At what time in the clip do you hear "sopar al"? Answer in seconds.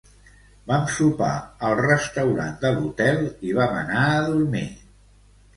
0.93-1.75